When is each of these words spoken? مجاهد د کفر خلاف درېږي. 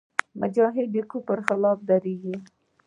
مجاهد 0.41 0.87
د 0.93 0.97
کفر 1.11 1.37
خلاف 1.47 1.79
درېږي. 1.89 2.35